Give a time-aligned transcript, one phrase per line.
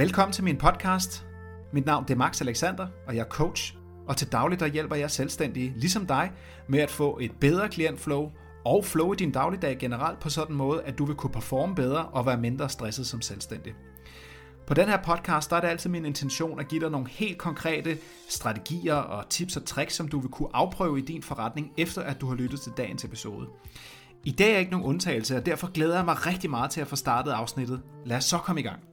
[0.00, 1.26] Velkommen til min podcast.
[1.72, 3.74] Mit navn er Max Alexander, og jeg er coach.
[4.08, 6.32] Og til daglig der hjælper jeg selvstændige, ligesom dig,
[6.68, 8.30] med at få et bedre klientflow
[8.64, 11.74] og flow i din dagligdag generelt på sådan en måde, at du vil kunne performe
[11.74, 13.74] bedre og være mindre stresset som selvstændig.
[14.66, 17.38] På den her podcast der er det altid min intention at give dig nogle helt
[17.38, 17.98] konkrete
[18.28, 22.20] strategier og tips og tricks, som du vil kunne afprøve i din forretning, efter at
[22.20, 23.46] du har lyttet til dagens episode.
[24.24, 26.86] I dag er ikke nogen undtagelse, og derfor glæder jeg mig rigtig meget til at
[26.86, 27.82] få startet afsnittet.
[28.04, 28.89] Lad os så komme i gang.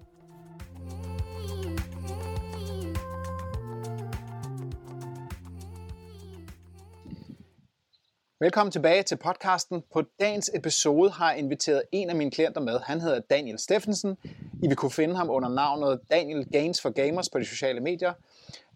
[8.39, 9.83] Velkommen tilbage til podcasten.
[9.93, 12.79] På dagens episode har jeg inviteret en af mine klienter med.
[12.79, 14.17] Han hedder Daniel Steffensen.
[14.63, 18.13] I vil kunne finde ham under navnet Daniel Gains for Gamers på de sociale medier.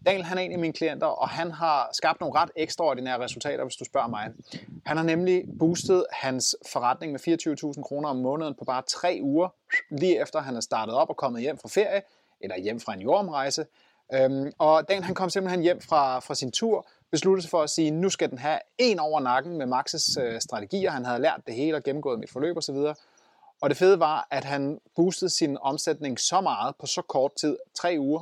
[0.06, 3.64] Daniel han er en af mine klienter, og han har skabt nogle ret ekstraordinære resultater,
[3.64, 4.30] hvis du spørger mig.
[4.86, 7.20] Han har nemlig boostet hans forretning med
[7.76, 9.48] 24.000 kroner om måneden på bare tre uger,
[9.90, 12.02] lige efter han er startet op og kommet hjem fra ferie,
[12.40, 13.66] eller hjem fra en jordomrejse.
[14.14, 17.70] Øhm, og Daniel han kom simpelthen hjem fra, fra sin tur, besluttede sig for at
[17.70, 20.90] sige, nu skal den have en over nakken med Maxes øh, strategier.
[20.90, 22.76] Han havde lært det hele og gennemgået mit forløb osv.
[23.60, 27.56] Og det fede var, at han boostede sin omsætning så meget på så kort tid,
[27.74, 28.20] tre uger,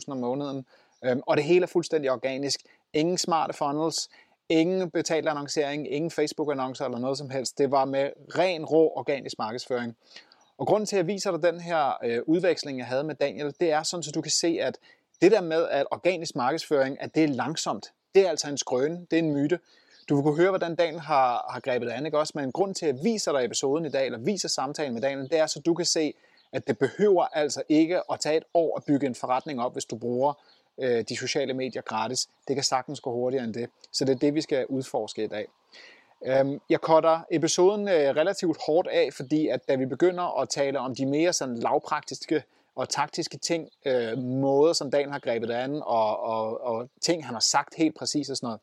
[0.00, 0.66] 24.000 om måneden,
[1.04, 2.60] øhm, og det hele er fuldstændig organisk.
[2.92, 4.08] Ingen smarte funnels,
[4.48, 7.58] ingen betalt annoncering, ingen Facebook-annoncer eller noget som helst.
[7.58, 9.96] Det var med ren, rå organisk markedsføring.
[10.58, 13.54] Og grunden til, at jeg viser dig den her øh, udveksling, jeg havde med Daniel,
[13.60, 14.78] det er sådan, så du kan se, at
[15.22, 19.06] det der med, at organisk markedsføring, at det er langsomt, det er altså en skrøne,
[19.10, 19.58] det er en myte.
[20.08, 22.32] Du vil kunne høre, hvordan Daniel har, har grebet det an, ikke også?
[22.36, 25.30] Men grund til, at jeg viser dig episoden i dag, eller viser samtalen med Daniel,
[25.30, 26.14] det er, så du kan se,
[26.52, 29.84] at det behøver altså ikke at tage et år at bygge en forretning op, hvis
[29.84, 30.34] du bruger
[30.78, 32.28] øh, de sociale medier gratis.
[32.48, 33.70] Det kan sagtens gå hurtigere end det.
[33.92, 35.46] Så det er det, vi skal udforske i dag.
[36.26, 40.78] Øhm, jeg cutter episoden øh, relativt hårdt af, fordi at da vi begynder at tale
[40.78, 42.42] om de mere sådan lavpraktiske
[42.76, 47.26] og taktiske ting, øh, måder som Daniel har grebet det an, og, og, og ting,
[47.26, 48.60] han har sagt helt præcis og sådan noget,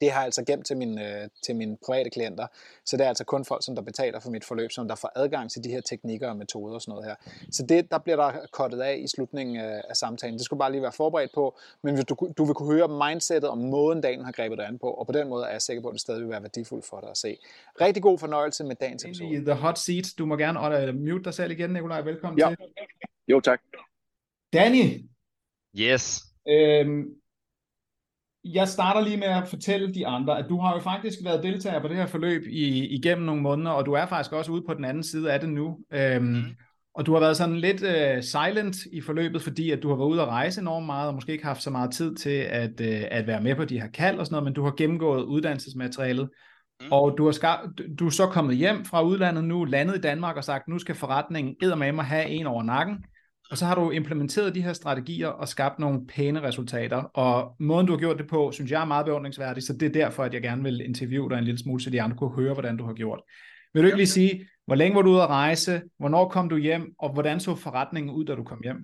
[0.00, 2.46] det har jeg altså gemt til mine, øh, til mine private klienter.
[2.86, 5.12] Så det er altså kun folk, som der betaler for mit forløb, som der får
[5.16, 7.14] adgang til de her teknikker og metoder og sådan noget her.
[7.50, 10.36] Så det, der bliver der kottet af i slutningen af, af samtalen.
[10.36, 13.50] Det skulle bare lige være forberedt på, men hvis du, du vil kunne høre mindsetet
[13.50, 15.82] og måden, dagen har grebet det an på, og på den måde er jeg sikker
[15.82, 17.38] på, at det stadig vil være værdifuldt for dig at se.
[17.80, 19.44] Rigtig god fornøjelse med dagens episode.
[19.44, 20.04] The hot seat.
[20.18, 22.00] Du må gerne uh, mute dig selv igen, Nikolaj.
[22.00, 22.48] Velkommen ja.
[22.48, 22.56] til.
[23.28, 23.60] Jo, tak.
[24.52, 25.08] Danny,
[25.80, 26.22] Yes.
[26.48, 27.04] øhm,
[28.44, 31.80] jeg starter lige med at fortælle de andre, at du har jo faktisk været deltager
[31.80, 34.74] på det her forløb i, igennem nogle måneder, og du er faktisk også ude på
[34.74, 35.78] den anden side af det nu.
[35.92, 36.42] Øhm, Mm.
[36.94, 40.06] Og du har været sådan lidt uh, silent i forløbet, fordi at du har været
[40.08, 42.86] ude at rejse enormt meget, og måske ikke haft så meget tid til at, uh,
[43.10, 46.30] at være med på de her kald og sådan noget, men du har gennemgået uddannelsesmaterialet,
[46.80, 46.86] Mm.
[46.92, 50.00] og du er, ska- du- du er så kommet hjem fra udlandet nu, landet i
[50.00, 53.04] Danmark og sagt, nu skal forretningen eddermame have en over nakken,
[53.50, 57.86] og så har du implementeret de her strategier og skabt nogle pæne resultater, og måden
[57.86, 60.34] du har gjort det på, synes jeg er meget beundringsværdig, så det er derfor, at
[60.34, 62.84] jeg gerne vil interviewe dig en lille smule, så de andre kunne høre, hvordan du
[62.84, 63.20] har gjort.
[63.74, 66.56] Vil du ikke lige sige, hvor længe var du ude at rejse, hvornår kom du
[66.56, 68.76] hjem, og hvordan så forretningen ud, da du kom hjem?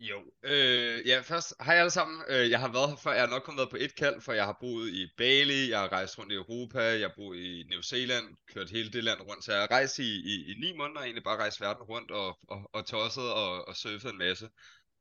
[0.00, 2.22] Jo, øh, ja, først, hej alle sammen.
[2.28, 4.32] Øh, jeg har været her før, jeg har nok kun været på et kald, for
[4.32, 7.64] jeg har boet i Bali, jeg har rejst rundt i Europa, jeg har boet i
[7.70, 8.24] New Zealand,
[8.54, 11.24] kørt hele det land rundt, så jeg har rejst i, i, i ni måneder, egentlig
[11.24, 14.48] bare rejst verden rundt og, og, og tosset og, og surfet en masse.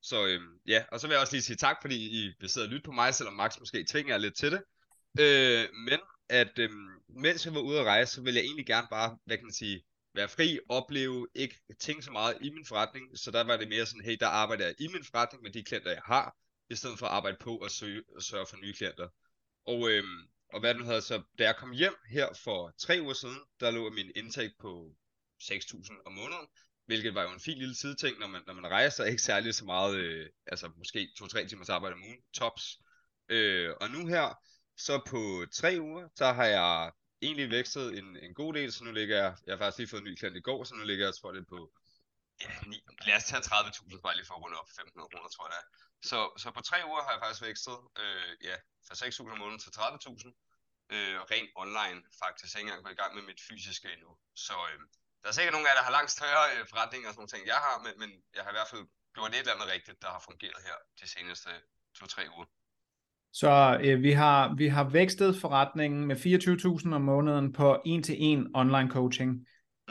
[0.01, 2.66] Så øh, ja, og så vil jeg også lige sige tak, fordi I vil sidde
[2.66, 4.61] og lytte på mig, selvom Max måske tvinger jer lidt til det.
[5.19, 6.69] Øh, men at øh,
[7.09, 9.53] mens jeg var ude at rejse, så ville jeg egentlig gerne bare, hvad kan man
[9.53, 9.84] sige,
[10.16, 13.18] være fri, opleve, ikke tænke så meget i min forretning.
[13.18, 15.64] Så der var det mere sådan, hey, der arbejder jeg i min forretning med de
[15.64, 16.36] klienter, jeg har,
[16.70, 19.08] i stedet for at arbejde på og søge, og sørge for nye klienter.
[19.66, 23.14] Og, øhm, og hvad den hedder, så da jeg kom hjem her for tre uger
[23.14, 24.96] siden, der lå min indtægt på
[25.42, 26.47] 6.000 om måneden,
[26.86, 29.66] hvilket var jo en fin lille sideting, når man, når man rejser, ikke særlig så
[29.66, 32.80] meget, øh, altså måske to-tre timers arbejde om ugen, tops.
[33.30, 34.40] Øh, og nu her,
[34.78, 38.92] så på tre uger, så har jeg egentlig vækstet en, en god del, så nu
[38.92, 41.06] ligger jeg, jeg har faktisk lige fået en ny klient i går, så nu ligger
[41.06, 41.72] jeg, tror det på,
[42.42, 45.46] ja, 9, lad os tage 30.000, bare lige for at runde op, 1.500 kroner, tror
[45.47, 45.67] jeg det er.
[46.09, 48.56] Så, så på tre uger har jeg faktisk vækstet, øh, ja,
[48.88, 50.34] fra 6.000 om måneden til 30.000,
[50.96, 54.11] øh, rent online faktisk, jeg ikke engang gået i gang med mit fysiske endnu.
[54.46, 54.79] Så øh,
[55.22, 57.34] der er sikkert nogen af jer, der har langt større øh, forretninger og sådan nogle
[57.34, 58.85] ting, jeg har, men, men jeg har i hvert fald
[59.16, 61.50] gjort et eller andet rigtigt, der har fungeret her de seneste
[61.97, 62.47] to-tre uger.
[63.41, 63.52] Så
[63.85, 69.32] øh, vi, har, vi har vækstet forretningen med 24.000 om måneden på en-til-en online coaching.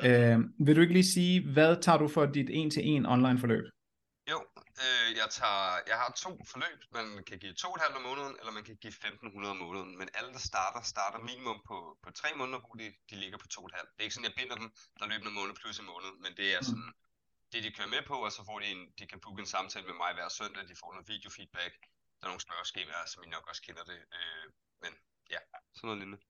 [0.09, 3.65] Øh, vil du ikke lige sige, hvad tager du for dit en-til-en online forløb?
[4.33, 4.39] Jo,
[4.85, 6.79] øh, jeg, tager, jeg har to forløb.
[6.99, 9.93] Man kan give 2,5 om måneden, eller man kan give 1.500 om måneden.
[10.01, 13.47] Men alle, der starter, starter minimum på, på 3 måneder, hvor de, de ligger på
[13.55, 13.93] 2,5.
[13.93, 14.69] Det er ikke sådan, jeg binder dem,
[14.99, 16.91] der løbende måned plus en måned, men det er sådan,
[17.51, 19.87] det, de kører med på, og så får de, en, de kan booke en samtale
[19.91, 21.77] med mig hver søndag, de får noget videofeedback,
[22.25, 24.45] der er nogle spørgeskemaer, som I nok også kender det, øh,
[24.83, 24.93] men
[25.31, 25.41] ja,
[25.75, 26.21] sådan noget lignende.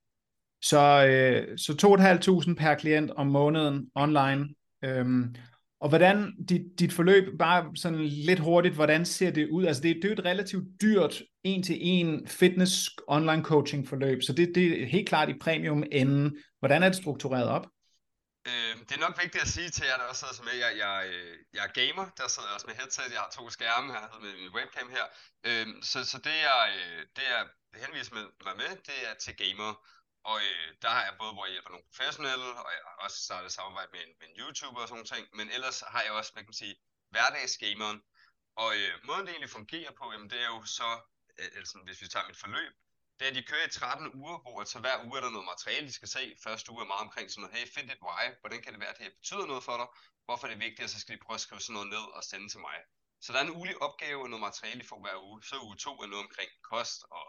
[0.70, 4.43] Så, øh, så 2.500 per klient om måneden online.
[4.85, 5.35] Øhm,
[5.81, 9.64] og hvordan dit, dit forløb, bare sådan lidt hurtigt, hvordan ser det ud?
[9.64, 14.52] Altså det, det er jo et relativt dyrt en-til-en fitness online coaching forløb, så det,
[14.55, 16.37] det er helt klart i premium enden.
[16.58, 17.67] Hvordan er det struktureret op?
[18.46, 20.73] Øh, det er nok vigtigt at sige til jer, der også sidder som med, jeg,
[20.79, 24.19] jeg, øh, jeg er gamer, der sidder også med headset, jeg har to skærme her
[24.20, 25.06] med min webcam her.
[25.44, 29.73] Øh, så, så det jeg, øh, det jeg henviser mig med, det er til gamer.
[30.25, 33.19] Og øh, der har jeg både, hvor jeg hjælper nogle professionelle, og jeg har også
[33.29, 35.37] startet samarbejde med en, med en YouTuber og sådan nogle ting.
[35.38, 36.76] Men ellers har jeg også, hvad kan man sige,
[37.11, 38.02] hverdagsgameren.
[38.56, 40.90] Og øh, måden det egentlig fungerer på, jamen, det er jo så,
[41.38, 42.73] øh, altså, hvis vi tager mit forløb,
[43.25, 45.50] det er, at de kører i 13 uger, hvor så hver uge er der noget
[45.53, 46.37] materiale, de skal se.
[46.47, 48.93] Første uge er meget omkring sådan noget, hey, find et why, hvordan kan det være,
[48.94, 49.88] at det her betyder noget for dig?
[50.26, 52.23] Hvorfor er det vigtigt, og så skal de prøve at skrive sådan noget ned og
[52.31, 52.79] sende til mig.
[53.25, 55.43] Så der er en ulig opgave og noget materiale, de får hver uge.
[55.49, 57.25] Så uge 2 er noget omkring kost og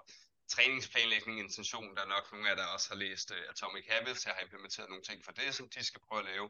[0.53, 1.95] træningsplanlægning, intention.
[1.95, 4.25] Der er nok nogle af jer, der også har læst uh, Atomic Habits.
[4.25, 6.47] Jeg har implementeret nogle ting for det, som de skal prøve at lave.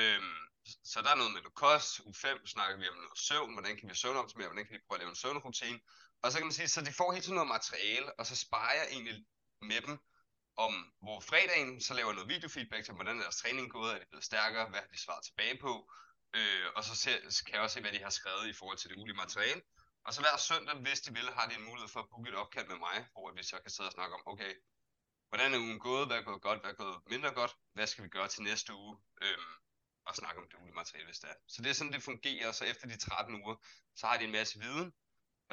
[0.00, 0.36] Øhm,
[0.92, 2.00] så der er noget med noget kost.
[2.08, 3.52] U 5 snakker vi om noget søvn.
[3.56, 4.48] Hvordan kan vi søvnoptimere?
[4.48, 5.80] Hvordan kan vi prøve at lave en søvnrutine?
[6.24, 8.74] Og så kan man sige, så de får helt sådan noget materiale, og så sparer
[8.80, 9.26] jeg egentlig
[9.60, 9.98] med dem
[10.56, 14.06] om, hvor fredagen, så laver jeg noget videofeedback til, hvordan deres træning gået, er de
[14.10, 15.92] blevet stærkere, hvad har de svaret tilbage på,
[16.36, 18.90] øh, og så ser, kan jeg også se, hvad de har skrevet i forhold til
[18.90, 19.62] det ulige materiale.
[20.04, 22.34] Og så hver søndag, hvis de vil, har de en mulighed for at booke et
[22.34, 24.52] opkald med mig, hvor vi så kan sidde og snakke om, okay,
[25.28, 28.04] hvordan er ugen gået, hvad er gået godt, hvad er gået mindre godt, hvad skal
[28.04, 29.54] vi gøre til næste uge, øhm,
[30.06, 31.38] og snakke om det ulige materiale, hvis det er.
[31.48, 33.56] Så det er sådan, det fungerer, så efter de 13 uger,
[33.96, 34.92] så har de en masse viden,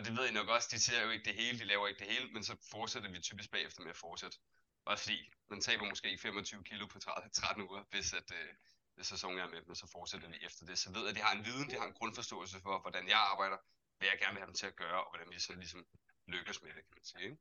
[0.01, 1.99] og det ved I nok også, de ser jo ikke det hele, de laver ikke
[2.03, 4.37] det hele, men så fortsætter vi typisk bagefter med at fortsætte.
[4.85, 5.19] Også fordi
[5.49, 8.49] man taber måske 25 kilo på 13 uger, hvis, at, øh,
[8.95, 10.77] hvis sæsonen er med, men så fortsætter vi efter det.
[10.77, 13.57] Så ved at de har en viden, de har en grundforståelse for, hvordan jeg arbejder,
[13.97, 15.85] hvad jeg gerne vil have dem til at gøre, og hvordan vi så ligesom
[16.27, 17.23] lykkes med det, kan man sige.
[17.23, 17.37] Ikke?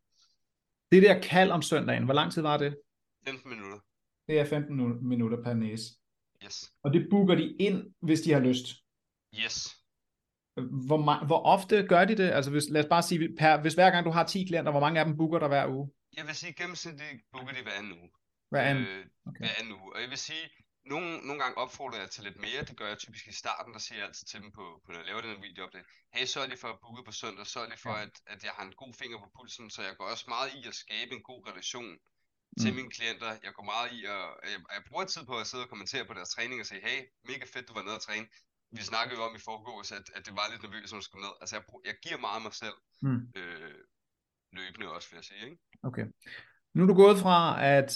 [0.93, 2.81] Det der kald om søndagen, hvor lang tid var det?
[3.25, 3.79] 15 minutter.
[4.29, 5.85] Det er 15 minutter per næse.
[6.45, 6.73] Yes.
[6.83, 8.67] Og det booker de ind, hvis de har lyst?
[9.35, 9.80] Yes.
[10.61, 12.31] Hvor, hvor ofte gør de det?
[12.31, 14.81] Altså hvis, lad os bare sige, per, hvis hver gang du har 10 klienter, hvor
[14.81, 15.91] mange af dem booker der hver uge?
[16.17, 18.11] Jeg vil sige, gennemsnitligt booker de hver anden uge.
[18.51, 18.85] Hver anden?
[18.85, 19.45] Øh, okay.
[19.45, 19.95] Hver anden uge.
[19.95, 20.45] Og jeg vil sige,
[20.85, 22.61] nogle, nogle gange opfordrer jeg til lidt mere.
[22.69, 24.99] Det gør jeg typisk i starten, der siger jeg altid til dem på, på når
[24.99, 25.83] jeg laver den video op det.
[26.15, 27.47] Hey, sørg lige for at booke på søndag.
[27.47, 29.71] Sørg lige for, at, at jeg har en god finger på pulsen.
[29.71, 31.91] Så jeg går også meget i at skabe en god relation
[32.61, 32.77] til mm.
[32.77, 33.31] mine klienter.
[33.47, 34.23] Jeg går meget i at...
[34.53, 36.99] Jeg, jeg bruger tid på at sidde og kommentere på deres træning og sige, hey,
[37.31, 38.27] mega fedt, du var nede og træne
[38.73, 41.25] vi snakkede jo om i forgårs, at, at det var lidt nervøst, at hun skulle
[41.27, 41.35] ned.
[41.41, 43.21] Altså, jeg, jeg giver meget af mig selv mm.
[43.41, 43.75] øh,
[44.53, 45.45] løbende også, vil jeg sige.
[45.45, 45.59] Ikke?
[45.83, 46.07] Okay.
[46.75, 47.91] Nu er du gået fra, at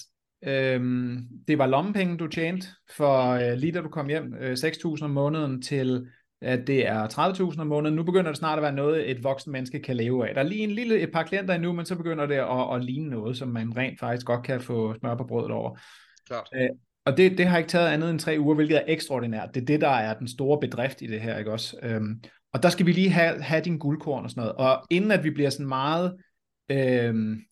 [0.44, 2.66] øhm, det var lommepenge, du tjente,
[2.96, 6.10] for øh, lige da du kom hjem, øh, 6.000 om måneden, til
[6.40, 7.08] at det er
[7.52, 7.96] 30.000 om måneden.
[7.96, 10.34] Nu begynder det snart at være noget, et voksen menneske kan leve af.
[10.34, 12.84] Der er lige en lille, et par klienter endnu, men så begynder det at, at
[12.84, 15.78] ligne noget, som man rent faktisk godt kan få smør på brødet over.
[16.26, 16.48] Klart.
[16.54, 16.68] Øh,
[17.04, 19.54] og det, det har ikke taget andet end tre uger, hvilket er ekstraordinært.
[19.54, 21.76] Det er det, der er den store bedrift i det her, ikke også?
[21.82, 22.22] Øhm,
[22.52, 24.56] og der skal vi lige have, have din guldkorn og sådan noget.
[24.56, 26.16] Og inden at vi bliver sådan meget,
[26.70, 27.42] øhm,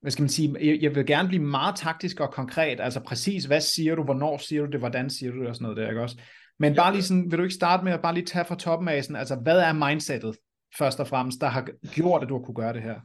[0.00, 3.44] hvad skal man sige, jeg, jeg vil gerne blive meget taktisk og konkret, altså præcis,
[3.44, 5.88] hvad siger du, hvornår siger du det, hvordan siger du det og sådan noget der,
[5.88, 6.20] ikke også?
[6.58, 8.88] Men bare lige sådan, vil du ikke starte med at bare lige tage fra toppen
[8.88, 10.36] af sådan, altså hvad er mindsetet,
[10.78, 13.00] først og fremmest, der har gjort, at du har kunne gøre det her?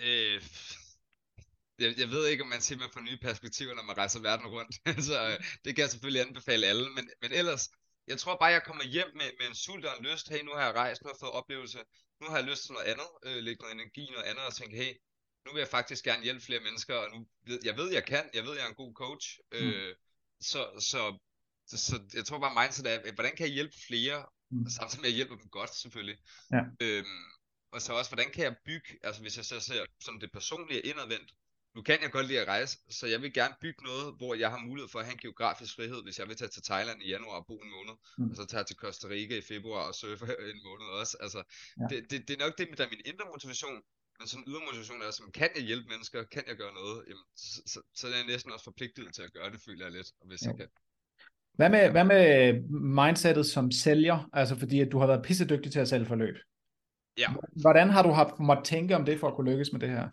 [0.00, 0.40] Øh,
[1.80, 4.74] jeg, jeg ved ikke, om man simpelthen får nye perspektiver, når man rejser verden rundt.
[5.08, 6.90] så øh, det kan jeg selvfølgelig anbefale alle.
[6.90, 7.70] Men, men ellers,
[8.06, 10.28] jeg tror bare, jeg kommer hjem med, med en sult og en lyst.
[10.28, 11.78] Hey, nu har jeg rejst, nu har jeg fået oplevelse.
[12.20, 13.10] Nu har jeg lyst til noget andet.
[13.26, 14.92] Øh, lægge noget energi noget andet og tænke, hey,
[15.46, 16.94] nu vil jeg faktisk gerne hjælpe flere mennesker.
[16.94, 18.24] Og nu ved, jeg ved, jeg kan.
[18.34, 19.38] Jeg ved, jeg er en god coach.
[19.52, 19.58] Mm.
[19.58, 19.94] Øh,
[20.40, 20.60] så,
[20.90, 21.18] så,
[21.66, 24.70] så jeg tror bare, mindset er, hvordan kan jeg hjælpe flere, mm.
[24.78, 26.18] samtidig med at jeg hjælper dem godt, selvfølgelig.
[26.52, 26.62] Ja.
[26.80, 27.24] Øhm,
[27.72, 30.80] og så også, hvordan kan jeg bygge, altså hvis jeg så ser som det personlige
[30.80, 31.30] indadvendt,
[31.74, 34.50] nu kan jeg godt lide at rejse, så jeg vil gerne bygge noget, hvor jeg
[34.50, 37.08] har mulighed for at have en geografisk frihed, hvis jeg vil tage til Thailand i
[37.14, 38.30] januar og bo en måned, mm.
[38.30, 40.24] og så tage til Costa Rica i februar og surfe
[40.54, 41.16] en måned også.
[41.24, 41.40] Altså,
[41.80, 41.84] ja.
[41.90, 43.76] det, det, det, er nok det, der er min indre motivation,
[44.18, 47.26] men sådan ydre motivation er, som kan jeg hjælpe mennesker, kan jeg gøre noget, jamen,
[47.36, 50.08] så, så, så er jeg næsten også forpligtet til at gøre det, føler jeg lidt,
[50.28, 50.48] hvis ja.
[50.48, 50.68] jeg kan.
[51.58, 52.24] Hvad med, hvad med
[52.96, 54.28] mindsetet som sælger?
[54.32, 56.36] Altså fordi at du har været pissedygtig til at sælge forløb.
[57.18, 57.28] Ja.
[57.62, 60.08] Hvordan har du haft måttet tænke om det for at kunne lykkes med det her?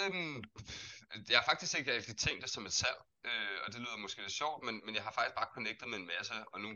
[0.00, 0.36] Øhm,
[1.30, 4.20] jeg har faktisk ikke rigtig tænkt det som et salg, øh, og det lyder måske
[4.20, 6.68] lidt sjovt, men, men jeg har faktisk bare connectet med en masse, og nu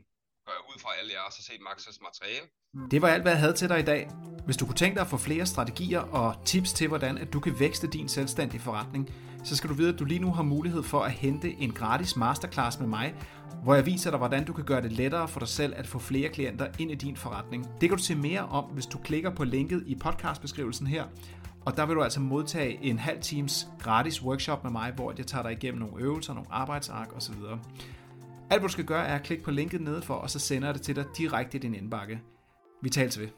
[0.45, 2.47] går jeg ud fra alle jer og så set Max's materiale.
[2.75, 2.89] Mm.
[2.91, 4.11] Det var alt, hvad jeg havde til dig i dag.
[4.45, 7.41] Hvis du kunne tænke dig at få flere strategier og tips til, hvordan at du
[7.41, 9.15] kan vækste din selvstændige forretning,
[9.45, 12.17] så skal du vide, at du lige nu har mulighed for at hente en gratis
[12.17, 13.15] masterclass med mig,
[13.63, 15.99] hvor jeg viser dig, hvordan du kan gøre det lettere for dig selv at få
[15.99, 17.67] flere klienter ind i din forretning.
[17.81, 21.05] Det kan du se mere om, hvis du klikker på linket i podcastbeskrivelsen her,
[21.65, 25.27] og der vil du altså modtage en halv times gratis workshop med mig, hvor jeg
[25.27, 27.35] tager dig igennem nogle øvelser, nogle arbejdsark osv.
[28.51, 30.75] Alt, hvad du skal gøre, er at klikke på linket nedenfor, og så sender jeg
[30.75, 32.21] det til dig direkte i din indbakke.
[32.83, 33.29] Vi tales ved.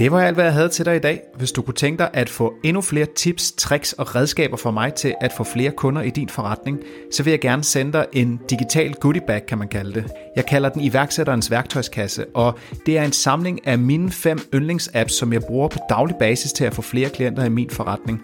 [0.00, 1.20] Det var alt, hvad jeg havde til dig i dag.
[1.36, 4.94] Hvis du kunne tænke dig at få endnu flere tips, tricks og redskaber fra mig
[4.94, 6.78] til at få flere kunder i din forretning,
[7.12, 10.04] så vil jeg gerne sende dig en digital goodie bag, kan man kalde det.
[10.36, 15.32] Jeg kalder den iværksætterens værktøjskasse, og det er en samling af mine fem yndlingsapps, som
[15.32, 18.22] jeg bruger på daglig basis til at få flere klienter i min forretning.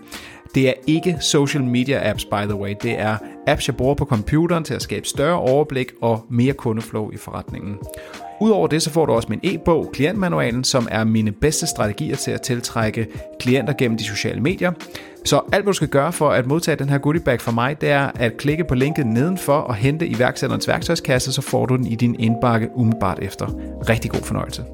[0.55, 2.75] Det er ikke social media apps, by the way.
[2.83, 7.11] Det er apps, jeg bruger på computeren til at skabe større overblik og mere kundeflow
[7.11, 7.79] i forretningen.
[8.41, 12.31] Udover det, så får du også min e-bog, Klientmanualen, som er mine bedste strategier til
[12.31, 13.07] at tiltrække
[13.41, 14.73] klienter gennem de sociale medier.
[15.25, 17.81] Så alt, hvad du skal gøre for at modtage den her goodie bag fra mig,
[17.81, 21.87] det er at klikke på linket nedenfor og hente iværksætterens værktøjskasse, så får du den
[21.87, 23.47] i din indbakke umiddelbart efter.
[23.89, 24.65] Rigtig god fornøjelse.